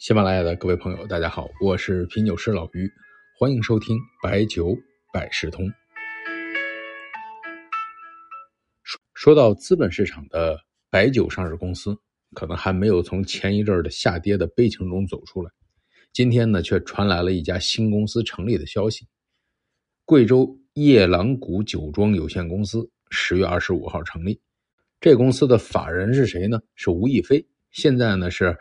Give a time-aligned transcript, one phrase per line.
[0.00, 2.90] 喜马拉雅的各位朋友，大家好，我是品酒师老于，
[3.38, 4.74] 欢迎收听白酒
[5.12, 5.70] 百事通。
[8.82, 11.94] 说说到资本市场的白酒上市公司，
[12.32, 15.50] 可能还没有从前一阵的下跌的悲情中走出来。
[16.14, 19.06] 今天呢，却传来了一家新公司成立的消息：
[20.06, 24.40] 贵州夜郎谷酒庄有限公司十月二十五号成立。
[24.98, 26.58] 这公司的法人是谁呢？
[26.74, 28.56] 是吴亦飞，现在呢是。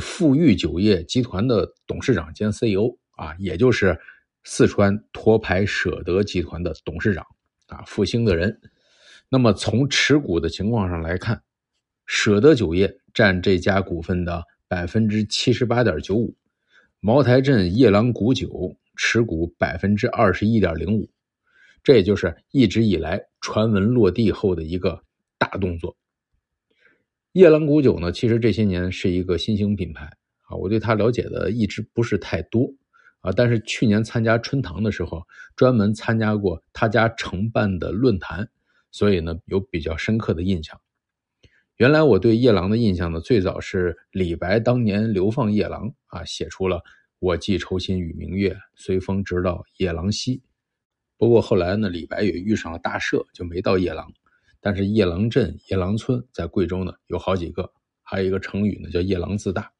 [0.00, 3.98] 富裕酒业集团的董事长兼 CEO 啊，也就是
[4.44, 7.24] 四川沱牌舍得集团的董事长
[7.66, 8.60] 啊，复兴的人。
[9.28, 11.42] 那么从持股的情况上来看，
[12.06, 16.36] 舍得酒业占这家股份的百分之七十八点九五，
[17.00, 21.10] 茅台镇夜郎谷酒持股百分之二十一点零五，
[21.82, 25.02] 这也就是一直以来传闻落地后的一个
[25.38, 25.96] 大动作。
[27.36, 30.06] 夜郎谷酒呢，其实这些年是一个新兴品牌
[30.48, 32.72] 啊，我对它了解的一直不是太多
[33.20, 33.30] 啊。
[33.30, 35.22] 但是去年参加春堂的时候，
[35.54, 38.48] 专门参加过他家承办的论坛，
[38.90, 40.80] 所以呢有比较深刻的印象。
[41.76, 46.80] 原来我对夜郎的印象呢，最早是李白当年流放夜郎啊，写出了
[47.20, 50.42] “我寄愁心与明月，随风直到夜郎西”。
[51.18, 54.10] 不过后来呢，李白也遇上了大赦，就没到夜郎。
[54.60, 59.72] 但是夜郎镇、夜郎村在贵州呢有好几个，还有一个成语呢叫“夜郎自大”。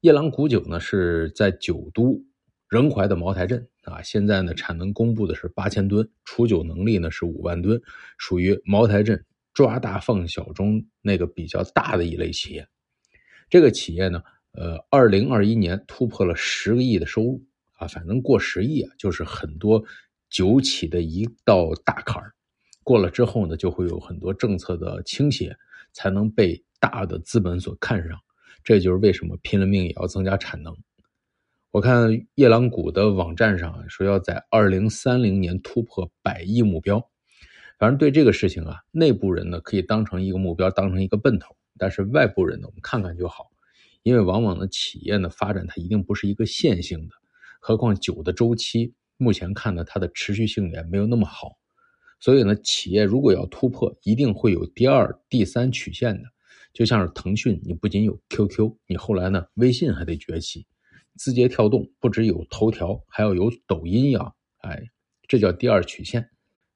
[0.00, 2.22] 夜郎古酒呢是在九都
[2.68, 7.80] 仁怀的茅台镇啊，现在呢产能公布的是八千吨，储酒能力呢是五万吨，
[8.18, 12.66] 属于茅台镇抓大放小中那个比较大的一类企业。
[13.48, 14.22] 这个企业呢，
[14.52, 17.44] 呃，二零二一年突破了十个亿的收入
[17.78, 19.84] 啊，反正过十亿啊，就是很多
[20.28, 22.34] 酒企的一道大坎儿。
[22.84, 25.56] 过了之后呢，就会有很多政策的倾斜，
[25.92, 28.16] 才能被大的资本所看上。
[28.62, 30.74] 这就是为什么拼了命也要增加产能。
[31.70, 37.10] 我看夜郎谷的网站上说要在二零三零年突破百亿目标。
[37.78, 41.56] 反正对这个事情啊，内部人呢可以当成一个目标，当成一个奔头。
[41.76, 43.50] 但是外部人呢，我们看看就好，
[44.02, 47.14] 因为往往呢企业呢发展它一定不是一个线性的，
[47.60, 51.56] 何况酒的周期目前看呢它的持续性也没有那么好。
[52.20, 56.28] 所以呢，企业如果要突破，一定会有第二、第三曲线的。
[56.72, 60.62] 就像是腾讯，你不仅有 QQ，你后来呢，微信还得崛起；
[61.16, 64.32] 字节跳动不只有头条，还要有抖音呀。
[64.58, 64.90] 哎，
[65.28, 66.30] 这叫第二曲线。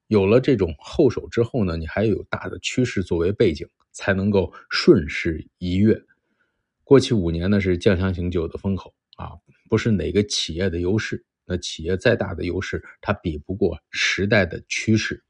[0.06, 6.00] 有了这种后手之后呢，你还有大的趋势作为背景，才能够顺势一跃。
[6.84, 9.32] 过去五年呢，是酱香型酒的风口啊，
[9.69, 11.25] 不是哪个企业的优势。
[11.44, 15.25] 那企业再大的优势，它比不过时代的趋势。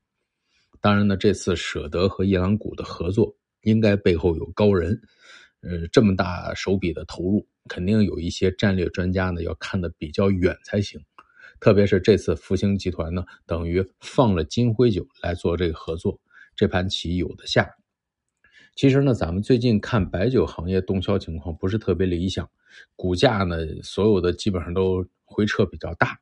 [0.80, 5.00] 当然呢，这次舍得和夜郎谷的合作，应该背后有高人。
[5.60, 11.00] 呃，这么大手笔的投入，肯定有一些战略专家呢，要看得比较远才行。
[11.58, 16.20] 特别是这次复兴集团呢，等于放了金辉酒来做这个合作，
[16.54, 17.68] 这盘棋有的下。
[18.76, 22.48] 其实呢，咱们最近看白酒行业动销情况不是特别理想，
[22.94, 26.16] 股价呢，所有的基本上都回撤比较大。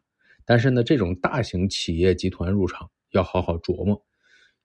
[0.47, 4.06] 但是呢，这种大型企业集团入场要好好琢磨。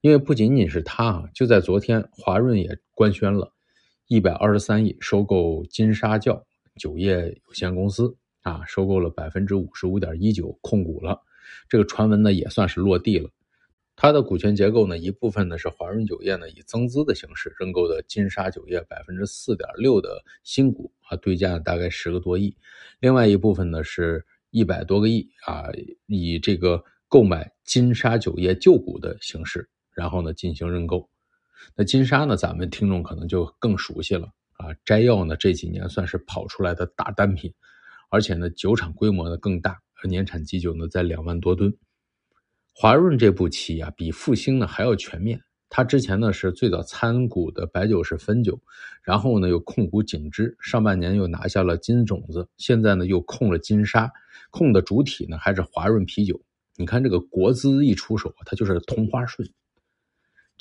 [0.02, 3.52] 因为不仅仅是他啊，就在昨天，华润也官宣了，
[4.08, 11.22] 一百二十三亿收购金沙窖酒业有限公司啊，收购了百分之五十五点一九控股了。
[11.68, 13.30] 这个传闻呢也算是落地了。
[13.94, 22.56] 它的股权结构呢，一部分呢是华润酒业呢以增资的形式认购的金沙酒业百分之四点六的新股啊，对价大概十个多亿。
[22.98, 25.70] 另外一部分呢是一百多个亿啊，
[26.06, 29.68] 以这个购买金沙酒业旧股的形式。
[29.94, 31.08] 然后呢，进行认购。
[31.76, 34.74] 那金沙呢，咱们听众可能就更熟悉了啊。
[34.84, 37.52] 摘要呢，这几年算是跑出来的大单品，
[38.10, 41.72] 而且呢，酒厂规模呢更大，年产基酒呢在两万多吨。
[42.74, 45.40] 华润这步棋啊，比复兴呢还要全面。
[45.68, 48.60] 他之前呢是最早参股的白酒是汾酒，
[49.02, 54.10] 然后呢又控股景芝，上半年又拿下了金种子，现在呢又控了金沙，
[54.50, 56.38] 控的主体呢还是华润啤酒。
[56.76, 59.48] 你看这个国资一出手，它就是同花顺。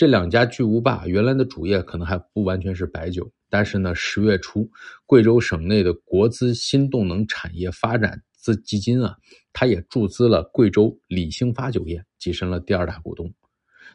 [0.02, 4.68] 这两家巨无霸原来的主业可能还不完全是白酒，但是呢，十月初，
[5.06, 9.16] 贵州省内的国资新动能产业发展资基金啊，
[9.54, 13.32] 它也注资了贵州李兴发酒业，跻身了第二大股东。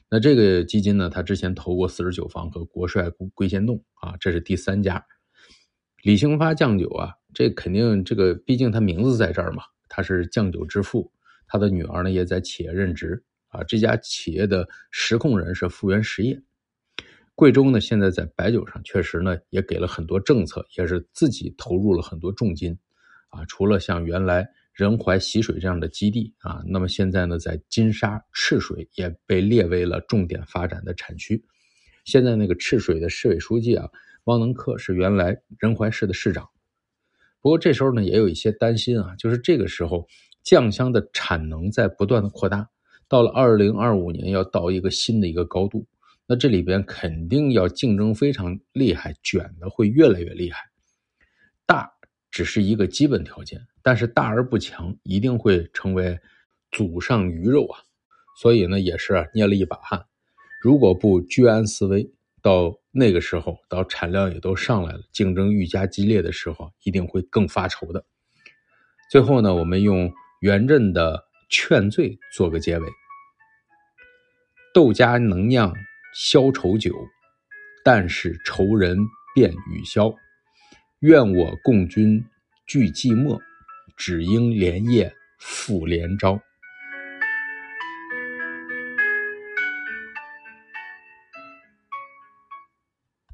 [0.08, 5.04] 那这个基金呢，它之前投过四十九方和国帅龟仙洞啊，这是第三家。
[6.04, 11.10] 李兴发酱酒啊，这肯定这个，毕竟他名字在这儿嘛，他是酱酒之父，
[11.48, 13.24] 他的女儿呢也在企业任职。
[13.48, 16.40] 啊，这家企业的实控人是富源实业，
[17.34, 22.78] 贵州呢，现在在白酒上确实呢也给了很多政策，也是自己投入了很多重金，
[23.28, 31.44] 啊，除了像原来仁怀习水这样的基地啊，那么现在呢，在金沙赤水也被列为了重点发展的产区。
[32.04, 33.88] 现在那个赤水的市委书记啊，
[34.24, 36.48] 汪能克是原来仁怀市的市长。
[37.40, 40.06] 不过这时候呢，也有一些担心啊，就是这个时候
[40.42, 42.68] 酱香的产能在不断的扩大，
[43.08, 45.86] 到了二零二五年要到一个新的一个高度。
[46.26, 50.58] 那这里边肯定要竞争非常厉害，卷的会越来越厉害。
[51.64, 51.88] 大
[52.30, 56.18] 只是一个基本条件，但是大而不强一定会成为
[56.72, 57.78] 祖上鱼肉啊！
[58.40, 60.04] 所以呢，也是捏了一把汗。
[60.60, 62.10] 如果不居安思危，
[62.42, 68.04] 到那个时候，到产量也都上来了，竞争愈加激烈的时候，一定会更发愁的。
[69.10, 72.88] 最后呢，我们用元稹的劝醉做个结尾：
[74.74, 75.72] 豆家能酿。
[76.18, 76.90] 消愁酒，
[77.84, 78.96] 但使愁人
[79.34, 80.10] 变雨消。
[81.00, 82.24] 愿我共君
[82.66, 83.38] 俱寂寞，
[83.98, 86.40] 只应连夜复连朝。